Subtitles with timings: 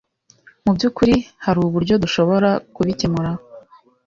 [0.65, 3.31] Mu byukuri, hari uburyo dushobora kubikemura.